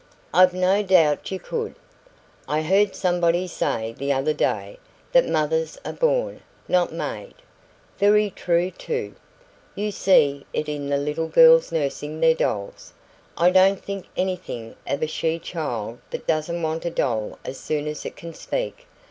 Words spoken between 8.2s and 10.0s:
true, too. You